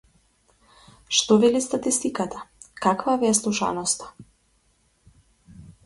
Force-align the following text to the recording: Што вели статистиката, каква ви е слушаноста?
Што 1.17 1.37
вели 1.43 1.61
статистиката, 1.67 2.41
каква 2.87 3.15
ви 3.25 3.31
е 3.35 3.39
слушаноста? 3.41 4.13